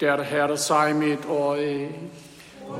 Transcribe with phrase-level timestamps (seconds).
[0.00, 1.88] Der Herr sei mit euch.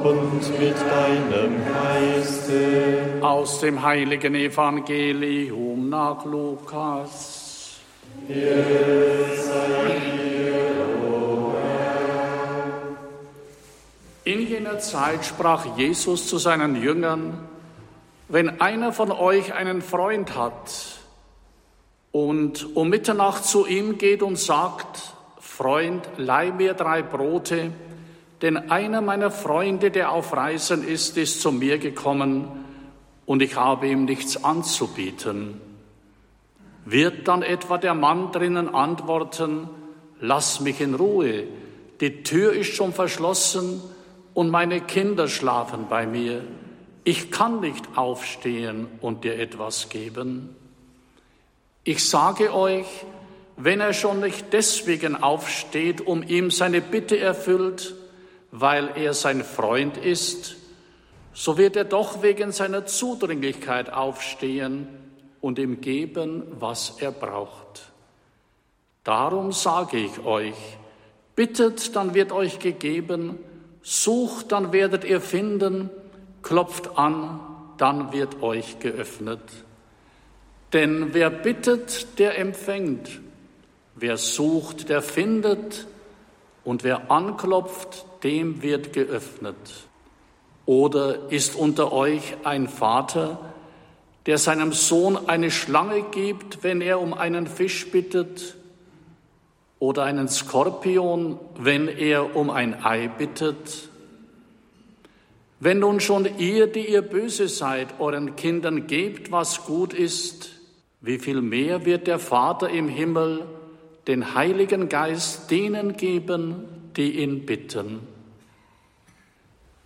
[0.02, 3.18] Und mit deinem Geiste.
[3.20, 7.76] Aus dem heiligen Evangelium nach Lukas.
[14.24, 17.46] In jener Zeit sprach Jesus zu seinen Jüngern,
[18.28, 21.00] wenn einer von euch einen Freund hat
[22.12, 25.19] und um Mitternacht zu ihm geht und sagt,
[25.60, 27.70] Freund, leih mir drei Brote,
[28.40, 32.48] denn einer meiner Freunde, der auf Reisen ist, ist zu mir gekommen
[33.26, 35.60] und ich habe ihm nichts anzubieten.
[36.86, 39.68] Wird dann etwa der Mann drinnen antworten,
[40.18, 41.44] lass mich in Ruhe,
[42.00, 43.82] die Tür ist schon verschlossen
[44.32, 46.42] und meine Kinder schlafen bei mir.
[47.04, 50.56] Ich kann nicht aufstehen und dir etwas geben.
[51.84, 52.86] Ich sage euch,
[53.62, 57.94] wenn er schon nicht deswegen aufsteht, um ihm seine Bitte erfüllt,
[58.50, 60.56] weil er sein Freund ist,
[61.32, 64.88] so wird er doch wegen seiner Zudringlichkeit aufstehen
[65.40, 67.92] und ihm geben, was er braucht.
[69.04, 70.56] Darum sage ich euch,
[71.36, 73.38] bittet, dann wird euch gegeben,
[73.82, 75.90] sucht, dann werdet ihr finden,
[76.42, 77.40] klopft an,
[77.78, 79.40] dann wird euch geöffnet.
[80.72, 83.20] Denn wer bittet, der empfängt,
[84.00, 85.86] wer sucht, der findet,
[86.64, 89.56] und wer anklopft, dem wird geöffnet.
[90.66, 93.38] Oder ist unter euch ein Vater,
[94.26, 98.56] der seinem Sohn eine Schlange gibt, wenn er um einen Fisch bittet,
[99.78, 103.88] oder einen Skorpion, wenn er um ein Ei bittet?
[105.58, 110.50] Wenn nun schon ihr, die ihr böse seid, euren Kindern gebt, was gut ist,
[111.00, 113.46] wie viel mehr wird der Vater im Himmel
[114.10, 116.64] den Heiligen Geist denen geben,
[116.96, 118.00] die ihn bitten.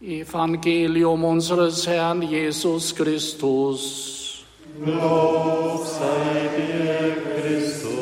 [0.00, 4.44] Evangelium unseres Herrn Jesus Christus.
[4.82, 7.92] Lob sei dir, Christus.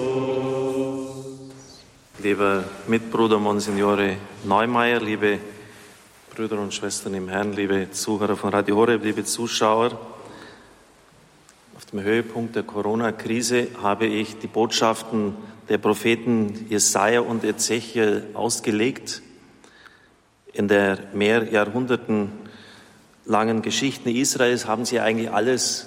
[2.23, 5.41] Lieber Mitbruder Monsignore Neumeier, liebe
[6.33, 9.99] Brüder und Schwestern im Herrn, liebe Zuhörer von Radio Horeb, liebe Zuschauer,
[11.77, 15.35] auf dem Höhepunkt der Corona-Krise habe ich die Botschaften
[15.73, 19.23] der Propheten Jesaja und Ezechiel ausgelegt.
[20.53, 22.31] In der mehr Jahrhunderten
[23.25, 25.87] langen Geschichten Israels haben sie eigentlich alles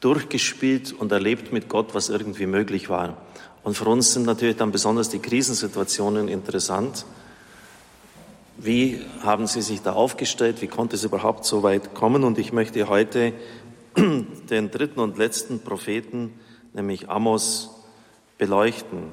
[0.00, 3.18] durchgespielt und erlebt mit Gott, was irgendwie möglich war.
[3.62, 7.04] Und für uns sind natürlich dann besonders die Krisensituationen interessant.
[8.56, 10.62] Wie haben Sie sich da aufgestellt?
[10.62, 12.24] Wie konnte es überhaupt so weit kommen?
[12.24, 13.34] Und ich möchte heute
[13.98, 16.32] den dritten und letzten Propheten,
[16.72, 17.84] nämlich Amos,
[18.38, 19.12] beleuchten.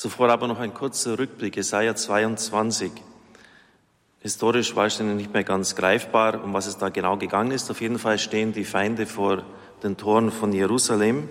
[0.00, 2.90] Zuvor aber noch ein kurzer Rückblick, Jesaja 22.
[4.20, 7.70] Historisch wahrscheinlich nicht mehr ganz greifbar, um was es da genau gegangen ist.
[7.70, 9.42] Auf jeden Fall stehen die Feinde vor
[9.82, 11.28] den Toren von Jerusalem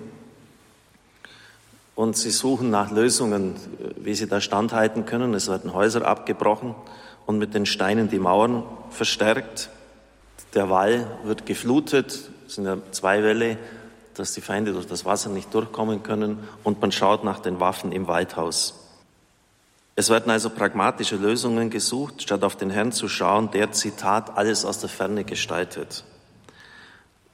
[1.95, 3.55] und sie suchen nach Lösungen,
[3.95, 5.33] wie sie da standhalten können.
[5.33, 6.75] Es werden Häuser abgebrochen
[7.25, 9.71] und mit den Steinen die Mauern verstärkt.
[10.53, 13.57] Der Wall wird geflutet, es sind ja zwei Wälle,
[14.19, 17.91] dass die Feinde durch das Wasser nicht durchkommen können und man schaut nach den Waffen
[17.93, 18.75] im Waldhaus.
[19.95, 24.65] Es werden also pragmatische Lösungen gesucht, statt auf den Herrn zu schauen, der Zitat alles
[24.65, 26.03] aus der Ferne gestaltet.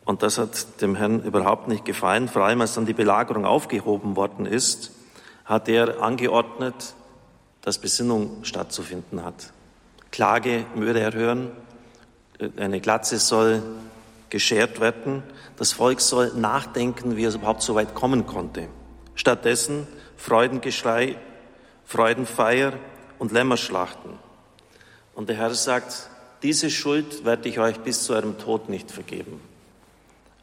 [0.03, 2.27] Und das hat dem Herrn überhaupt nicht gefallen.
[2.27, 4.91] Vor allem, als dann die Belagerung aufgehoben worden ist,
[5.43, 6.93] hat er angeordnet,
[7.61, 9.51] dass Besinnung stattzufinden hat.
[10.11, 11.51] Klage würde er hören,
[12.57, 13.63] eine Glatze soll
[14.29, 15.23] geschert werden.
[15.57, 18.67] Das Volk soll nachdenken, wie es überhaupt so weit kommen konnte.
[19.15, 19.87] Stattdessen
[20.17, 21.17] Freudengeschrei,
[21.85, 22.73] Freudenfeier
[23.19, 24.11] und Lämmerschlachten.
[25.13, 26.09] Und der Herr sagt,
[26.43, 29.41] diese Schuld werde ich euch bis zu eurem Tod nicht vergeben.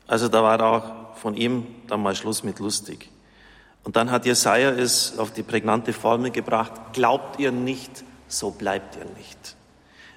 [0.07, 3.09] Also da war auch von ihm dann mal Schluss mit lustig.
[3.85, 8.97] Und dann hat Jesaja es auf die prägnante Formel gebracht, glaubt ihr nicht, so bleibt
[8.97, 9.57] ihr nicht.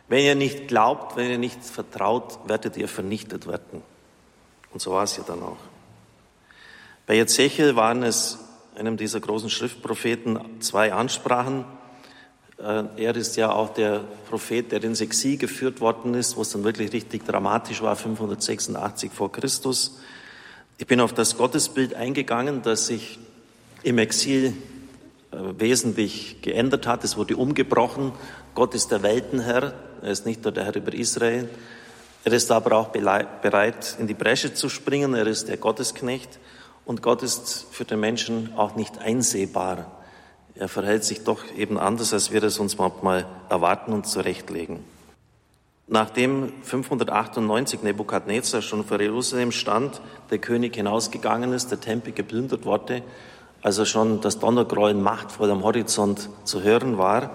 [0.08, 3.82] Wenn ihr nicht glaubt, wenn ihr nicht vertraut, werdet ihr vernichtet werden.
[4.72, 5.58] Und so war es ja dann auch.
[7.08, 8.40] Bei Ezechiel waren es
[8.76, 11.66] einem dieser großen Schriftpropheten zwei Ansprachen.
[12.58, 16.52] Äh, er ist ja auch der Prophet, der ins Exil geführt worden ist, wo es
[16.52, 20.00] dann wirklich richtig dramatisch war, 586 vor Christus.
[20.78, 23.18] Ich bin auf das Gottesbild eingegangen, das sich
[23.84, 24.54] im Exil
[25.32, 27.04] äh, wesentlich geändert hat.
[27.04, 28.12] Es wurde umgebrochen.
[28.56, 31.50] Gott ist der Weltenherr, er ist nicht nur der Herr über Israel.
[32.24, 35.14] Er ist aber auch bereit, in die Bresche zu springen.
[35.14, 36.40] Er ist der Gottesknecht.
[36.86, 39.92] Und Gott ist für den Menschen auch nicht einsehbar.
[40.56, 44.80] Er verhält sich doch eben anders, als wir es uns manchmal erwarten und zurechtlegen.
[45.88, 53.04] Nachdem 598 Nebukadnezar schon vor Jerusalem stand, der König hinausgegangen ist, der Tempel geplündert wurde,
[53.62, 57.32] also schon das Donnergrollen machtvoll am Horizont zu hören war,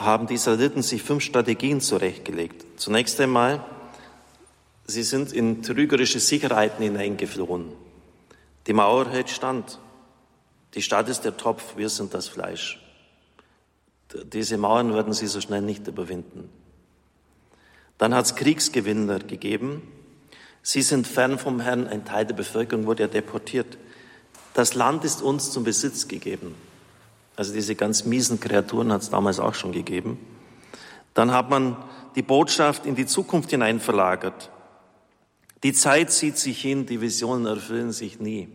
[0.00, 2.64] haben die Israeliten sich fünf Strategien zurechtgelegt.
[2.76, 3.62] Zunächst einmal,
[4.86, 7.72] sie sind in trügerische Sicherheiten hineingeflohen.
[8.66, 9.78] Die Mauer hält stand.
[10.74, 12.80] Die Stadt ist der Topf, wir sind das Fleisch.
[14.32, 16.48] Diese Mauern werden sie so schnell nicht überwinden.
[17.98, 19.82] Dann hat es Kriegsgewinner gegeben.
[20.62, 23.76] Sie sind fern vom Herrn, ein Teil der Bevölkerung wurde ja deportiert.
[24.54, 26.54] Das Land ist uns zum Besitz gegeben.
[27.40, 30.18] Also diese ganz miesen Kreaturen hat es damals auch schon gegeben.
[31.14, 31.74] Dann hat man
[32.14, 34.50] die Botschaft in die Zukunft hinein verlagert.
[35.62, 38.48] Die Zeit zieht sich hin, die Visionen erfüllen sich nie.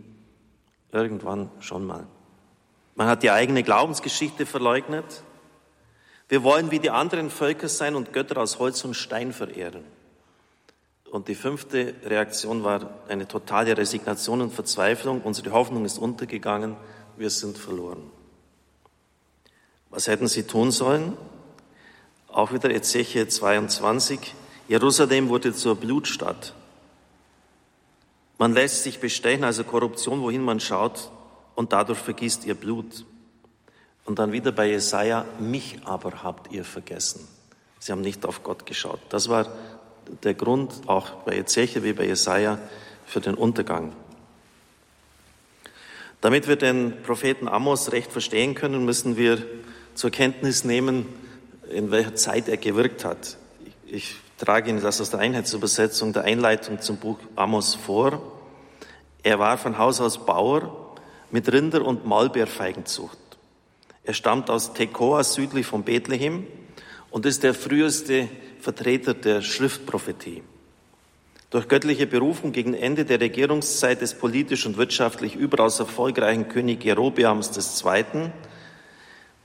[0.92, 2.06] Irgendwann schon mal.
[2.94, 5.24] Man hat die eigene Glaubensgeschichte verleugnet.
[6.30, 9.84] Wir wollen wie die anderen Völker sein und Götter aus Holz und Stein verehren.
[11.10, 15.22] Und die fünfte Reaktion war eine totale Resignation und Verzweiflung.
[15.24, 16.78] Unsere Hoffnung ist untergegangen,
[17.18, 18.12] wir sind verloren.
[19.96, 21.16] Was hätten sie tun sollen?
[22.28, 24.36] Auch wieder Ezechiel 22.
[24.68, 26.54] Jerusalem wurde zur Blutstadt.
[28.38, 31.12] Man lässt sich bestechen, also Korruption, wohin man schaut,
[31.56, 33.06] und dadurch vergießt ihr Blut.
[34.04, 37.26] Und dann wieder bei Jesaja, mich aber habt ihr vergessen.
[37.80, 39.00] Sie haben nicht auf Gott geschaut.
[39.08, 39.48] Das war
[40.24, 42.60] der Grund, auch bei Ezechiel wie bei Jesaja,
[43.06, 43.96] für den Untergang.
[46.20, 49.42] Damit wir den Propheten Amos recht verstehen können, müssen wir
[49.96, 51.08] zur Kenntnis nehmen,
[51.72, 53.38] in welcher Zeit er gewirkt hat.
[53.88, 58.22] Ich trage Ihnen das aus der Einheitsübersetzung der Einleitung zum Buch Amos vor.
[59.24, 60.96] Er war von Haus aus Bauer
[61.32, 63.18] mit Rinder- und Maulbeerfeigenzucht.
[64.04, 66.46] Er stammt aus Tekoa südlich von Bethlehem
[67.10, 68.28] und ist der früheste
[68.60, 70.44] Vertreter der Schriftprophetie.
[71.50, 77.56] Durch göttliche Berufung gegen Ende der Regierungszeit des politisch und wirtschaftlich überaus erfolgreichen König Jerobeams
[77.84, 78.32] II.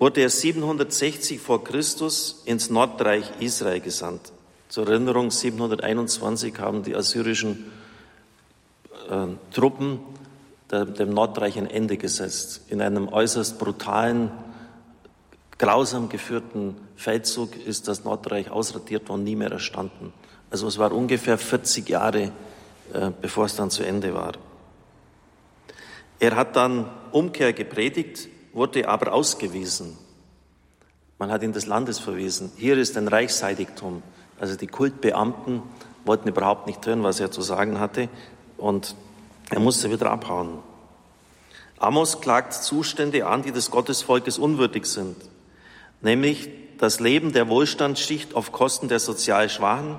[0.01, 4.33] Wurde er 760 vor Christus ins Nordreich Israel gesandt.
[4.69, 7.71] Zur Erinnerung, 721 haben die assyrischen
[9.09, 10.01] äh, Truppen
[10.71, 14.31] dem Nordreich ein Ende gesetzt in einem äußerst brutalen
[15.61, 20.15] grausam geführten Feldzug ist das Nordreich ausradiert worden, nie mehr erstanden.
[20.51, 22.33] Also es war ungefähr 40 Jahre,
[22.95, 24.33] äh, bevor es dann zu Ende war.
[26.19, 29.97] Er hat dann Umkehr gepredigt, wurde aber ausgewiesen.
[31.19, 32.53] Man hat ihn des Landes verwiesen.
[32.57, 34.03] Hier ist ein Reichsheiligtum.
[34.39, 35.63] Also die Kultbeamten
[36.05, 38.09] wollten überhaupt nicht hören, was er zu sagen hatte.
[38.57, 38.95] Und
[39.51, 40.59] er musste wieder abhauen.
[41.79, 45.17] Amos klagt Zustände an, die des Gottesvolkes unwürdig sind
[46.01, 46.49] nämlich
[46.79, 49.97] das Leben der Wohlstandsschicht auf Kosten der sozial Schwachen,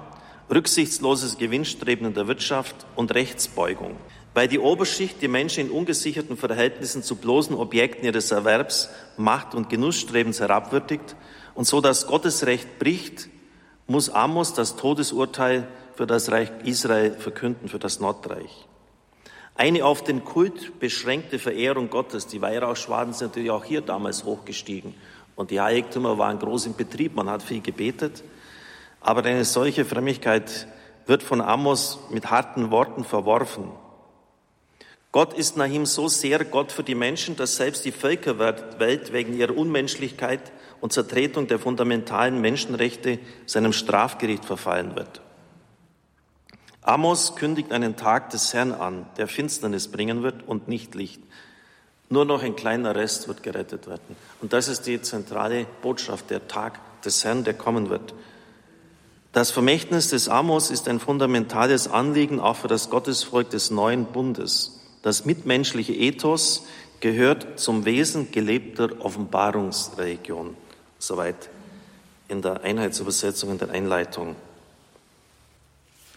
[0.50, 3.95] rücksichtsloses Gewinnstreben in der Wirtschaft und Rechtsbeugung.
[4.33, 9.69] Weil die Oberschicht die Menschen in ungesicherten Verhältnissen zu bloßen Objekten ihres Erwerbs, Macht- und
[9.69, 11.16] Genussstrebens herabwürdigt
[11.54, 13.28] und so das Gottesrecht bricht,
[13.88, 18.68] muss Amos das Todesurteil für das Reich Israel verkünden, für das Nordreich.
[19.56, 24.95] Eine auf den Kult beschränkte Verehrung Gottes, die Weihrauchschwaden sind natürlich auch hier damals hochgestiegen
[25.36, 28.24] und die Heiligtümer waren groß im Betrieb, man hat viel gebetet.
[29.01, 30.67] Aber eine solche Frömmigkeit
[31.05, 33.72] wird von Amos mit harten Worten verworfen.
[35.12, 39.38] Gott ist nach ihm so sehr Gott für die Menschen, dass selbst die Völkerwelt wegen
[39.38, 45.22] ihrer Unmenschlichkeit und Zertretung der fundamentalen Menschenrechte seinem Strafgericht verfallen wird.
[46.82, 51.22] Amos kündigt einen Tag des Herrn an, der Finsternis bringen wird und nicht Licht.
[52.10, 54.15] Nur noch ein kleiner Rest wird gerettet werden.
[54.41, 58.13] Und das ist die zentrale Botschaft, der Tag des Herrn, der kommen wird.
[59.34, 64.80] Das Vermächtnis des Amos ist ein fundamentales Anliegen auch für das Gottesvolk des neuen Bundes.
[65.01, 66.65] Das mitmenschliche Ethos
[67.00, 70.55] gehört zum Wesen gelebter Offenbarungsreligion.
[71.00, 71.50] Soweit
[72.27, 74.36] in der Einheitsübersetzung in der Einleitung.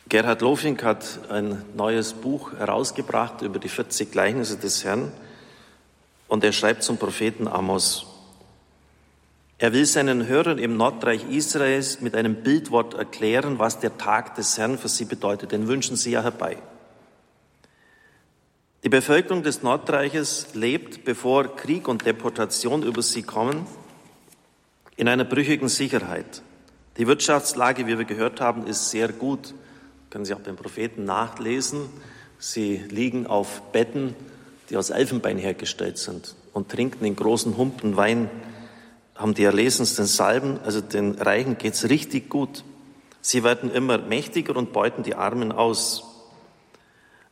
[0.09, 5.11] Gerhard Lofink hat ein neues Buch herausgebracht über die 40 Gleichnisse des Herrn.
[6.29, 8.07] Und er schreibt zum Propheten Amos,
[9.57, 14.59] er will seinen Hörern im Nordreich Israels mit einem Bildwort erklären, was der Tag des
[14.59, 15.53] Herrn für sie bedeutet.
[15.53, 16.59] Den wünschen sie ja herbei.
[18.85, 23.67] Die Bevölkerung des Nordreiches lebt, bevor Krieg und Deportation über sie kommen,
[24.97, 26.43] in einer brüchigen Sicherheit.
[26.99, 29.55] Die Wirtschaftslage, wie wir gehört haben, ist sehr gut.
[30.11, 31.88] Können Sie auch beim Propheten nachlesen.
[32.38, 34.14] Sie liegen auf Betten,
[34.69, 36.35] die aus Elfenbein hergestellt sind.
[36.53, 38.31] und trinken in großen Humpen Wein,
[39.14, 42.64] haben die erlesensten Salben, also den Reichen geht's richtig gut.
[43.23, 46.13] Sie werden immer mächtiger und beuten die Armen aus.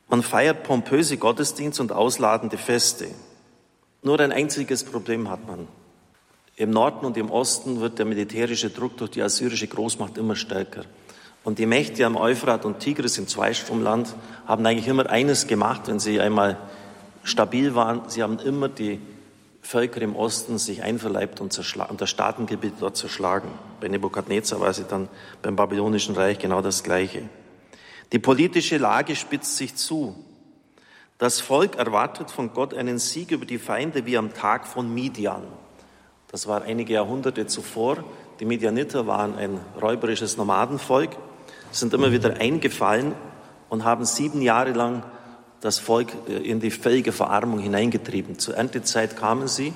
[0.08, 3.08] Man feiert pompöse Gottesdienste und ausladende Feste.
[4.02, 5.68] Nur ein einziges Problem hat man.
[6.56, 10.84] Im Norden und im Osten wird der militärische Druck durch die assyrische Großmacht immer stärker.
[11.44, 14.14] Und die Mächte am Euphrat und Tigris im Zweistromland
[14.46, 16.56] haben eigentlich immer eines gemacht, wenn sie einmal
[17.24, 18.02] stabil waren.
[18.08, 19.00] Sie haben immer die
[19.62, 21.56] Völker im Osten sich einverleibt und,
[21.88, 23.48] und das Staatengebiet dort zerschlagen.
[23.80, 25.08] Bei Nebukadnezar war sie dann
[25.40, 27.22] beim Babylonischen Reich genau das Gleiche.
[28.10, 30.14] Die politische Lage spitzt sich zu.
[31.18, 35.44] Das Volk erwartet von Gott einen Sieg über die Feinde wie am Tag von Midian.
[36.32, 38.02] Das war einige Jahrhunderte zuvor.
[38.40, 41.10] Die Midianiter waren ein räuberisches Nomadenvolk,
[41.70, 43.14] sind immer wieder eingefallen
[43.68, 45.04] und haben sieben Jahre lang
[45.60, 48.38] das Volk äh, in die völlige Verarmung hineingetrieben.
[48.38, 49.72] Zur Erntezeit kamen sie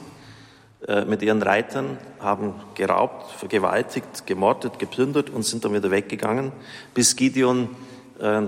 [0.86, 6.52] äh, mit ihren Reitern, haben geraubt, vergewaltigt, gemordet, geplündert und sind dann wieder weggegangen,
[6.92, 7.70] bis Gideon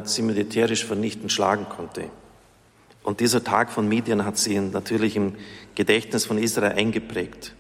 [0.04, 2.04] sie militärisch vernichtend schlagen konnte.
[3.02, 5.34] Und dieser Tag von Midian hat sie natürlich im
[5.74, 7.54] Gedächtnis von Israel eingeprägt.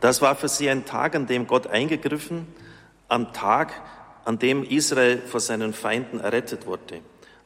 [0.00, 2.46] Das war für sie ein Tag, an dem Gott eingegriffen,
[3.08, 3.72] am Tag,
[4.24, 7.00] an dem Israel vor seinen Feinden errettet wurde.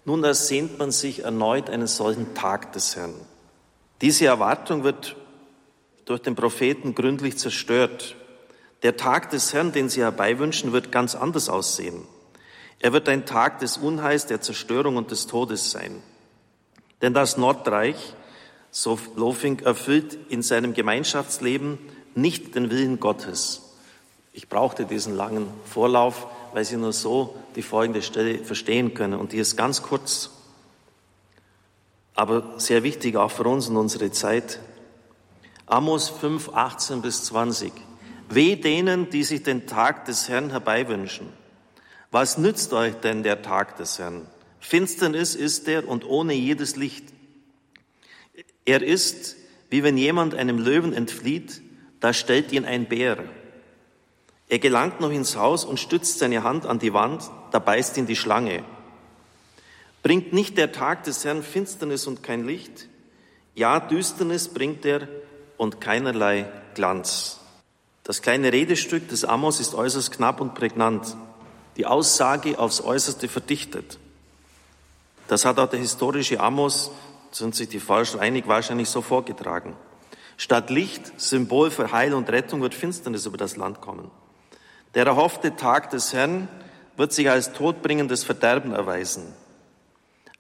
[0.05, 3.15] Nun ersehnt man sich erneut einen solchen Tag des Herrn.
[4.01, 5.17] Diese Erwartung wird
[6.05, 8.17] durch den Propheten gründlich zerstört.
[8.83, 12.03] Der Tag des Herrn, den sie herbeiwünschen, wird ganz anders aussehen.
[12.81, 16.03] Er wird ein Tag des Unheils, der Zerstörung und des Todes sein.
[17.03, 18.15] Denn das Nordreich,
[18.71, 21.79] so Lofing, erfüllt in seinem Gemeinschaftsleben
[22.15, 23.63] nicht den Willen Gottes.
[24.33, 29.19] Ich brauchte diesen langen Vorlauf, weil Sie nur so die folgende Stelle verstehen können.
[29.19, 30.31] Und die ist ganz kurz,
[32.15, 34.61] aber sehr wichtig auch für uns und unsere Zeit.
[35.67, 37.73] Amos 5, 18 bis 20.
[38.29, 41.38] Weh denen, die sich den Tag des Herrn herbeiwünschen.
[42.11, 44.27] Was nützt euch denn der Tag des Herrn?
[44.61, 47.05] Finsternis ist er und ohne jedes Licht.
[48.65, 49.37] Er ist,
[49.71, 51.61] wie wenn jemand einem Löwen entflieht,
[52.01, 53.19] da stellt ihn ein Bär.
[54.49, 58.07] Er gelangt noch ins Haus und stützt seine Hand an die Wand, da beißt ihn
[58.07, 58.65] die Schlange.
[60.03, 62.89] Bringt nicht der Tag des Herrn Finsternis und kein Licht?
[63.55, 65.09] Ja, Düsternis bringt er
[65.59, 67.41] und keinerlei Glanz.
[68.05, 71.15] Das kleine Redestück des Amos ist äußerst knapp und prägnant.
[71.79, 73.99] Die Aussage aufs Äußerste verdichtet.
[75.29, 76.91] Das hat auch der historische Amos,
[77.31, 79.77] sind sich die Forscher einig, wahrscheinlich so vorgetragen.
[80.37, 84.11] Statt Licht, Symbol für Heil und Rettung, wird Finsternis über das Land kommen.
[84.95, 86.49] Der erhoffte Tag des Herrn
[86.97, 89.23] wird sich als todbringendes Verderben erweisen.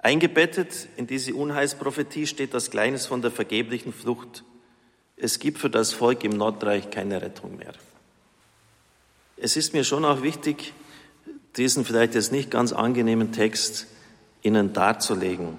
[0.00, 4.42] Eingebettet in diese Unheilsprophetie steht das Kleines von der vergeblichen Flucht.
[5.16, 7.75] Es gibt für das Volk im Nordreich keine Rettung mehr.
[9.37, 10.73] Es ist mir schon auch wichtig,
[11.58, 13.86] diesen vielleicht jetzt nicht ganz angenehmen Text
[14.42, 15.56] Ihnen darzulegen.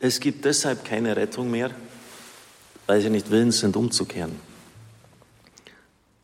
[0.00, 1.70] Es gibt deshalb keine Rettung mehr,
[2.86, 4.34] weil sie nicht willens sind, umzukehren.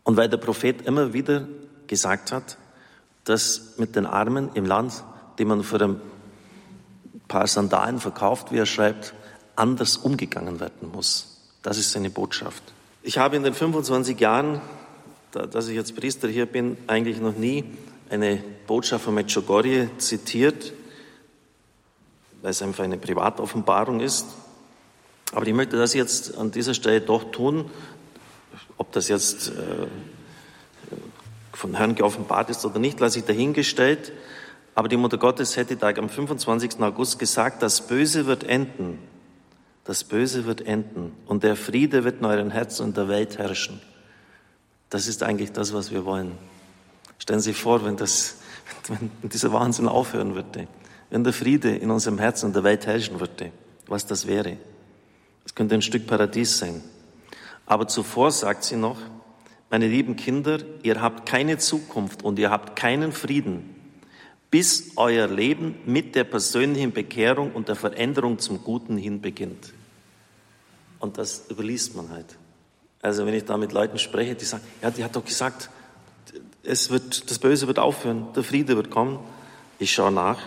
[0.03, 1.47] Und weil der Prophet immer wieder
[1.87, 2.59] gesagt hat,
[3.25, 5.05] dass mit den Armen im Land,
[5.39, 6.01] die man für ein
[7.29, 9.15] paar Sandalen verkauft, wie er schreibt,
[9.55, 11.43] anders umgegangen werden muss.
[11.63, 12.63] Das ist seine Botschaft.
[13.03, 14.61] Ich habe in den 25 Jahren,
[15.33, 17.65] dass ich jetzt Priester hier bin, eigentlich noch nie
[18.11, 20.73] eine Botschaft von Medjugorje zitiert,
[22.43, 24.27] weil es einfach eine Privatoffenbarung ist.
[25.33, 27.71] Aber ich möchte das jetzt an dieser Stelle doch tun,
[28.77, 29.87] ob das jetzt äh,
[31.53, 34.13] von Herrn geoffenbart ist oder nicht, lasse ich dahingestellt.
[34.75, 36.81] Aber die Mutter Gottes hätte da am 25.
[36.81, 38.99] August gesagt, das Böse wird enden.
[39.85, 43.81] Das Böse wird enden und der Friede wird in euren Herzen und der Welt herrschen.
[44.91, 46.33] Das ist eigentlich das, was wir wollen.
[47.19, 48.37] Stellen Sie sich vor, wenn, das,
[48.89, 50.69] wenn dieser Wahnsinn aufhören würde,
[51.11, 53.53] wenn der Friede in unserem Herzen und der Welt herrschen würde,
[53.87, 54.57] was das wäre.
[55.45, 56.83] Es könnte ein Stück Paradies sein.
[57.67, 58.99] Aber zuvor sagt sie noch,
[59.71, 63.75] meine lieben Kinder, ihr habt keine Zukunft und ihr habt keinen Frieden,
[64.51, 69.73] bis euer Leben mit der persönlichen Bekehrung und der Veränderung zum Guten hin beginnt.
[71.01, 72.37] Und das überliest man halt.
[73.03, 75.69] Also wenn ich da mit Leuten spreche, die sagen, ja, die hat doch gesagt,
[76.67, 79.19] es wird, das Böse wird aufhören, der Friede wird kommen.
[79.79, 80.39] Ich schaue nach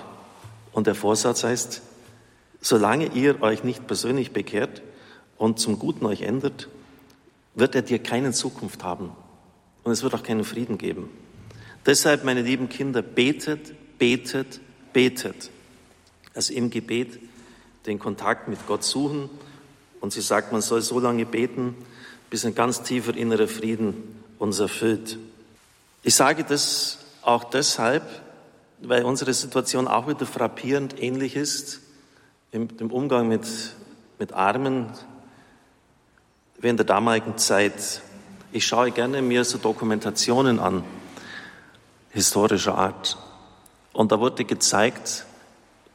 [0.72, 1.82] und der Vorsatz heißt,
[2.62, 4.82] solange ihr euch nicht persönlich bekehrt
[5.38, 6.68] und zum Guten euch ändert,
[7.56, 9.12] wird er dir keine Zukunft haben
[9.84, 11.10] und es wird auch keinen Frieden geben.
[11.86, 14.60] Deshalb, meine lieben Kinder, betet, betet,
[14.94, 15.50] betet.
[16.36, 17.20] Also im Gebet
[17.86, 19.30] den Kontakt mit Gott suchen
[20.02, 21.76] Und sie sagt, man soll so lange beten,
[22.30, 23.96] bis ein ganz tiefer innerer Frieden
[24.38, 25.18] uns erfüllt.
[26.02, 28.04] Ich sage das auch deshalb,
[28.82, 31.82] weil unsere Situation auch wieder frappierend ähnlich ist
[32.52, 33.46] im, im Umgang mit,
[34.18, 34.88] mit Armen
[36.62, 38.02] wie in der damaligen Zeit.
[38.54, 40.86] Ich schaue gerne mir so Dokumentationen an,
[42.12, 43.18] historischer Art.
[43.92, 45.26] Und da wurde gezeigt,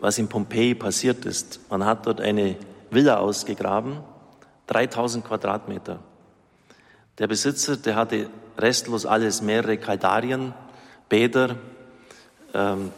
[0.00, 1.60] was in Pompeji passiert ist.
[1.70, 2.56] Man hat dort eine
[2.90, 4.00] Villa ausgegraben,
[4.66, 5.98] 3000 Quadratmeter.
[7.16, 10.54] Der Besitzer, der hatte restlos alles, mehrere Kaldarien,
[11.08, 11.56] Bäder,
[12.52, 12.90] ähm,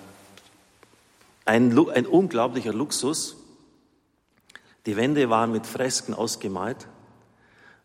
[1.44, 3.36] ein, ein unglaublicher Luxus.
[4.84, 6.88] Die Wände waren mit Fresken ausgemalt.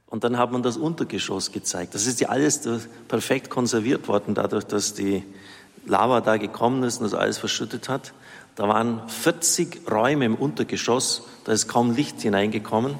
[0.08, 1.96] Und dann hat man das Untergeschoss gezeigt.
[1.96, 2.68] Das ist ja alles
[3.08, 5.24] perfekt konserviert worden, dadurch, dass die
[5.86, 8.14] Lava da gekommen ist und das alles verschüttet hat.
[8.56, 13.00] Da waren 40 Räume im Untergeschoss, da ist kaum Licht hineingekommen.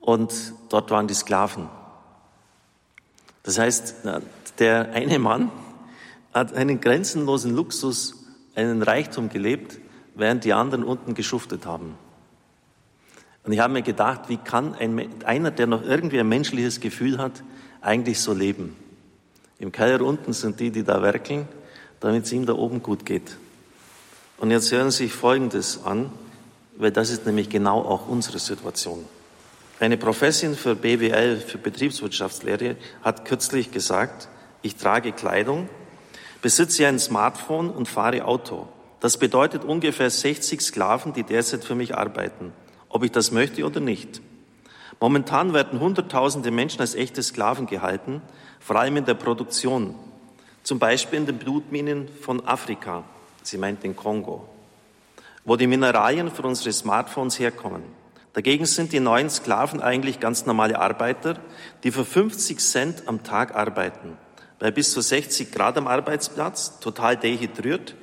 [0.00, 0.34] Und
[0.68, 1.68] dort waren die Sklaven.
[3.44, 3.96] Das heißt,
[4.58, 5.52] der eine Mann
[6.32, 8.24] hat einen grenzenlosen Luxus,
[8.56, 9.78] einen Reichtum gelebt,
[10.16, 11.96] während die anderen unten geschuftet haben.
[13.44, 17.18] Und ich habe mir gedacht, wie kann ein, einer, der noch irgendwie ein menschliches Gefühl
[17.18, 17.44] hat,
[17.82, 18.74] eigentlich so leben?
[19.58, 21.46] Im Keller unten sind die, die da werkeln,
[22.00, 23.36] damit es ihm da oben gut geht.
[24.38, 26.10] Und jetzt hören Sie sich Folgendes an,
[26.76, 29.04] weil das ist nämlich genau auch unsere Situation.
[29.80, 34.28] Eine Professin für BWL, für Betriebswirtschaftslehre, hat kürzlich gesagt,
[34.62, 35.68] ich trage Kleidung,
[36.42, 38.68] besitze ein Smartphone und fahre Auto.
[39.00, 42.52] Das bedeutet ungefähr 60 Sklaven, die derzeit für mich arbeiten,
[42.88, 44.22] ob ich das möchte oder nicht.
[45.00, 48.22] Momentan werden Hunderttausende Menschen als echte Sklaven gehalten,
[48.60, 49.96] vor allem in der Produktion,
[50.62, 53.02] zum Beispiel in den Blutminen von Afrika,
[53.42, 54.48] sie meint den Kongo,
[55.44, 58.03] wo die Mineralien für unsere Smartphones herkommen.
[58.34, 61.38] Dagegen sind die neuen Sklaven eigentlich ganz normale Arbeiter,
[61.84, 64.18] die für 50 Cent am Tag arbeiten,
[64.58, 67.94] bei bis zu 60 Grad am Arbeitsplatz, total dehydriert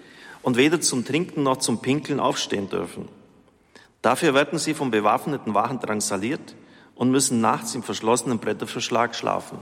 [0.41, 3.10] und weder zum Trinken noch zum Pinkeln aufstehen dürfen.
[4.01, 6.56] Dafür werden sie vom bewaffneten Wachen drangsaliert
[6.95, 9.60] und müssen nachts im verschlossenen Bretterverschlag schlafen.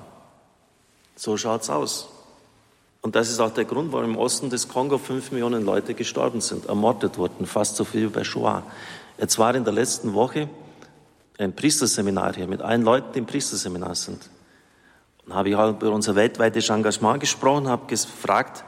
[1.15, 2.18] So schaut's aus.
[3.01, 6.41] Und das ist auch der Grund, warum im Osten des Kongo fünf Millionen Leute gestorben
[6.41, 8.63] sind, ermordet wurden, fast so viel wie bei Shoah.
[9.17, 10.49] Jetzt war in der letzten Woche
[11.37, 14.29] ein Priesterseminar hier mit allen Leuten, die im Priesterseminar sind.
[15.25, 18.65] Und habe ich auch über unser weltweites Engagement gesprochen, habe gefragt,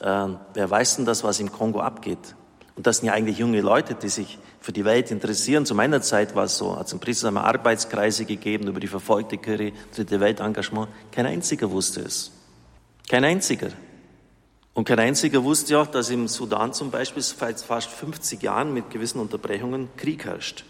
[0.00, 2.36] äh, wer weiß denn das, was im Kongo abgeht?
[2.76, 5.66] Und das sind ja eigentlich junge Leute, die sich für die Welt interessieren.
[5.66, 9.38] Zu meiner Zeit war es so, hat es im Priesterseminar Arbeitskreise gegeben über die verfolgte
[9.38, 10.88] Kirche, dritte Weltengagement.
[11.10, 12.30] Kein einziger wusste es.
[13.08, 13.68] Kein einziger.
[14.74, 18.90] Und kein einziger wusste auch, dass im Sudan zum Beispiel seit fast 50 Jahren mit
[18.90, 20.64] gewissen Unterbrechungen Krieg herrscht.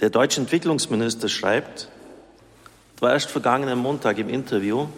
[0.00, 1.88] Der deutsche Entwicklungsminister schreibt,
[3.00, 4.88] war erst vergangenen Montag im Interview,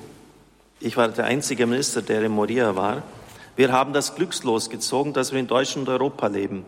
[0.81, 3.03] ich war der einzige Minister, der in Moria war,
[3.57, 6.65] wir haben das Glückslos gezogen, dass wir in Deutschland und Europa leben.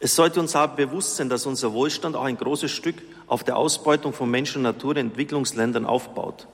[0.00, 3.56] Es sollte uns aber bewusst sein, dass unser Wohlstand auch ein großes Stück auf der
[3.56, 6.46] Ausbeutung von Menschen und Natur in Entwicklungsländern aufbaut.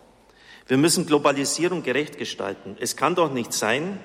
[0.71, 2.77] Wir müssen Globalisierung gerecht gestalten.
[2.79, 3.99] Es kann doch nicht sein,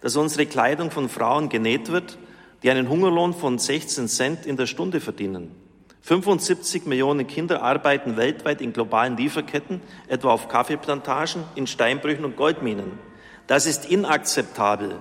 [0.00, 2.18] dass unsere Kleidung von Frauen genäht wird,
[2.64, 5.54] die einen Hungerlohn von 16 Cent in der Stunde verdienen.
[6.00, 12.98] 75 Millionen Kinder arbeiten weltweit in globalen Lieferketten, etwa auf Kaffeeplantagen, in Steinbrüchen und Goldminen.
[13.46, 14.98] Das ist inakzeptabel.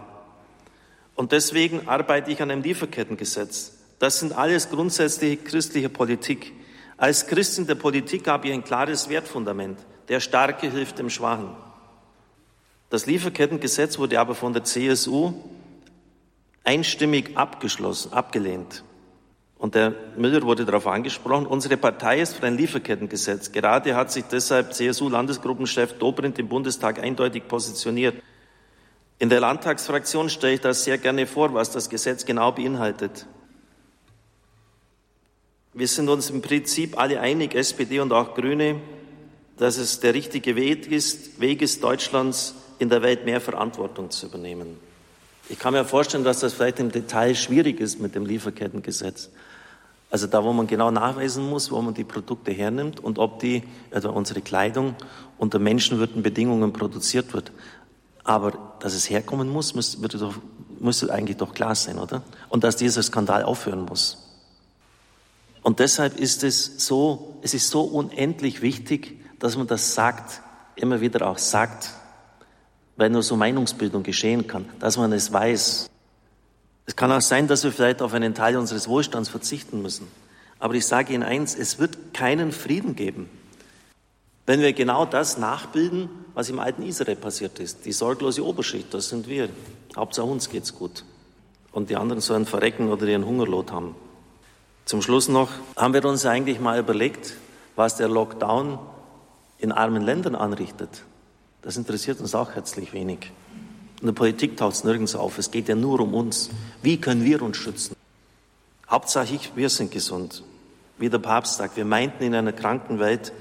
[1.15, 3.73] Und deswegen arbeite ich an einem Lieferkettengesetz.
[3.97, 6.53] Das sind alles grundsätzliche christliche Politik.
[6.97, 9.79] Als Christin der Politik habe ich ein klares Wertfundament.
[10.09, 11.55] Der Starke hilft dem Schwachen.
[12.89, 15.33] Das Lieferkettengesetz wurde aber von der CSU
[16.63, 18.83] einstimmig abgeschlossen, abgelehnt.
[19.59, 23.51] Und der Müller wurde darauf angesprochen, unsere Partei ist für ein Lieferkettengesetz.
[23.51, 28.21] Gerade hat sich deshalb CSU-Landesgruppenchef Dobrindt im Bundestag eindeutig positioniert.
[29.19, 33.25] In der Landtagsfraktion stelle ich das sehr gerne vor, was das Gesetz genau beinhaltet.
[35.77, 38.81] Wir sind uns im Prinzip alle einig, SPD und auch Grüne,
[39.57, 44.25] dass es der richtige Weg ist, Weg ist, Deutschlands in der Welt mehr Verantwortung zu
[44.25, 44.79] übernehmen.
[45.49, 49.29] Ich kann mir vorstellen, dass das vielleicht im Detail schwierig ist mit dem Lieferkettengesetz.
[50.09, 53.61] Also da, wo man genau nachweisen muss, wo man die Produkte hernimmt und ob die,
[53.91, 54.95] also unsere Kleidung
[55.37, 57.51] unter menschenwürdigen Bedingungen produziert wird.
[58.23, 59.99] Aber dass es herkommen muss, müsste,
[60.79, 62.23] müsste eigentlich doch klar sein, oder?
[62.49, 64.26] Und dass dieser Skandal aufhören muss.
[65.61, 70.41] Und deshalb ist es so, es ist so unendlich wichtig, dass man das sagt,
[70.75, 71.91] immer wieder auch sagt,
[72.95, 75.89] weil nur so Meinungsbildung geschehen kann, dass man es weiß.
[76.85, 80.07] Es kann auch sein, dass wir vielleicht auf einen Teil unseres Wohlstands verzichten müssen.
[80.59, 83.29] Aber ich sage Ihnen eins, es wird keinen Frieden geben,
[84.45, 87.85] wenn wir genau das nachbilden, was im alten Israel passiert ist.
[87.85, 89.49] Die sorglose Oberschicht, das sind wir.
[89.95, 91.03] Hauptsache uns geht's gut.
[91.71, 93.95] Und die anderen sollen verrecken oder ihren Hungerlot haben.
[94.87, 97.33] Zum Schluss noch, haben wir uns eigentlich mal überlegt,
[97.75, 98.79] was der Lockdown
[99.57, 101.03] in armen Ländern anrichtet?
[101.61, 103.33] Das interessiert uns auch herzlich wenig.
[103.99, 105.39] In der Politik taucht es nirgends auf.
[105.39, 106.51] Es geht ja nur um uns.
[106.81, 107.97] Wie können wir uns schützen?
[108.89, 110.43] Hauptsache, ich, wir sind gesund.
[110.97, 113.33] Wie der Papst sagt, wir meinten in einer kranken Welt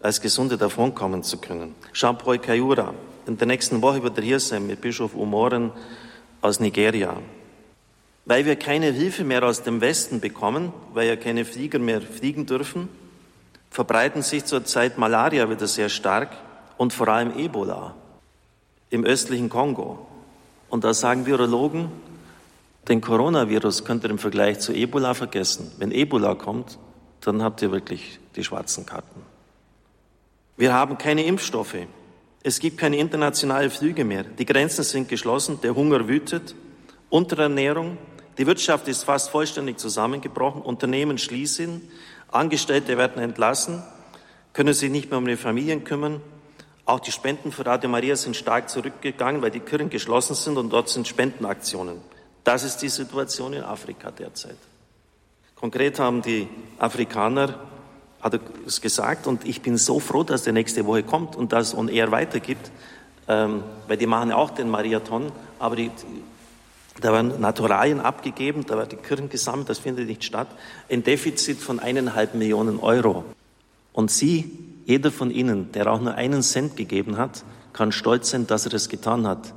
[0.00, 1.74] als Gesunde davonkommen zu können.
[1.94, 2.94] Jean-Paul Kayura,
[3.26, 5.72] in der nächsten Woche wird er hier sein mit Bischof Umoren
[6.42, 7.16] aus Nigeria.
[8.26, 12.44] Weil wir keine Hilfe mehr aus dem Westen bekommen, weil ja keine Flieger mehr fliegen
[12.44, 12.88] dürfen,
[13.70, 16.30] verbreiten sich zurzeit Malaria wieder sehr stark
[16.76, 17.94] und vor allem Ebola
[18.90, 20.06] im östlichen Kongo.
[20.68, 21.90] Und da sagen Virologen,
[22.88, 25.72] den Coronavirus könnt ihr im Vergleich zu Ebola vergessen.
[25.78, 26.78] Wenn Ebola kommt,
[27.20, 29.22] dann habt ihr wirklich die schwarzen Karten.
[30.56, 31.76] Wir haben keine Impfstoffe.
[32.42, 34.22] Es gibt keine internationalen Flüge mehr.
[34.22, 35.60] Die Grenzen sind geschlossen.
[35.62, 36.54] Der Hunger wütet.
[37.10, 37.98] Unterernährung.
[38.38, 40.62] Die Wirtschaft ist fast vollständig zusammengebrochen.
[40.62, 41.80] Unternehmen schließen.
[42.28, 43.82] Angestellte werden entlassen,
[44.52, 46.20] können sich nicht mehr um ihre Familien kümmern.
[46.84, 50.70] Auch die Spenden für Radio Maria sind stark zurückgegangen, weil die Kirchen geschlossen sind und
[50.70, 52.00] dort sind Spendenaktionen.
[52.44, 54.56] Das ist die Situation in Afrika derzeit.
[55.56, 57.58] Konkret haben die Afrikaner,
[58.20, 61.52] hat er es gesagt, und ich bin so froh, dass der nächste Woche kommt und
[61.52, 62.70] das on air weitergibt,
[63.26, 65.90] ähm, weil die machen ja auch den Marathon, aber die,
[67.00, 70.48] da werden Naturalien abgegeben, da werden die Kirchen gesammelt, das findet nicht statt.
[70.90, 73.24] Ein Defizit von eineinhalb Millionen Euro.
[73.92, 74.50] Und Sie,
[74.86, 78.70] jeder von Ihnen, der auch nur einen Cent gegeben hat, kann stolz sein, dass er
[78.70, 79.52] das getan hat.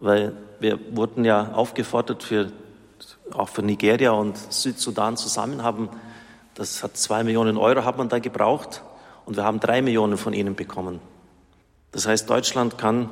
[0.00, 2.52] Weil wir wurden ja aufgefordert, für,
[3.32, 5.88] auch für Nigeria und Südsudan zusammen haben,
[6.54, 8.82] das hat zwei Millionen Euro hat man da gebraucht
[9.24, 11.00] und wir haben drei Millionen von Ihnen bekommen.
[11.92, 13.08] Das heißt, Deutschland kann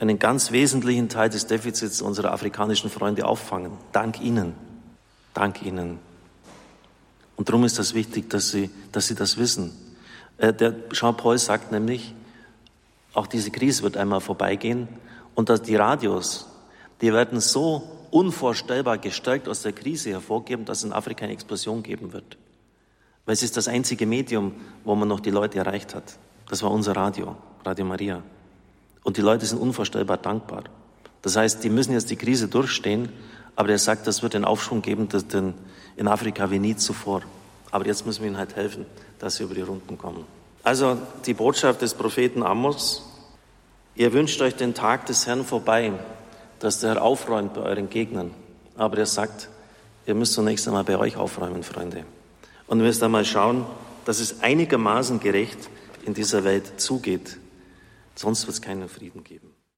[0.00, 3.72] einen ganz wesentlichen Teil des Defizits unserer afrikanischen Freunde auffangen.
[3.92, 4.54] Dank Ihnen.
[5.34, 5.98] Dank Ihnen.
[7.36, 9.72] Und darum ist das wichtig, dass Sie, dass Sie das wissen.
[10.38, 12.14] Äh, der Jean-Paul sagt nämlich,
[13.12, 14.88] auch diese Krise wird einmal vorbeigehen
[15.34, 16.48] und dass die Radios,
[17.02, 21.82] die werden so unvorstellbar gestärkt aus der Krise hervorgeben, dass es in Afrika eine Explosion
[21.82, 22.38] geben wird.
[23.26, 24.52] Weil es ist das einzige Medium,
[24.84, 26.18] wo man noch die Leute erreicht hat.
[26.48, 28.22] Das war unser Radio, Radio Maria.
[29.02, 30.64] Und die Leute sind unvorstellbar dankbar.
[31.22, 33.10] Das heißt, die müssen jetzt die Krise durchstehen,
[33.56, 35.08] aber er sagt, das wird einen Aufschwung geben
[35.96, 37.22] in Afrika wie nie zuvor.
[37.70, 38.86] Aber jetzt müssen wir ihnen halt helfen,
[39.18, 40.24] dass sie über die Runden kommen.
[40.62, 43.02] Also die Botschaft des Propheten Amos,
[43.94, 45.92] ihr wünscht euch den Tag des Herrn vorbei,
[46.58, 48.32] dass der Herr aufräumt bei euren Gegnern.
[48.76, 49.48] Aber er sagt,
[50.06, 52.04] ihr müsst zunächst einmal bei euch aufräumen, Freunde.
[52.66, 53.66] Und ihr müsst einmal schauen,
[54.04, 55.68] dass es einigermaßen gerecht
[56.04, 57.38] in dieser Welt zugeht.
[58.20, 59.49] Sonst wird es keinen Frieden geben.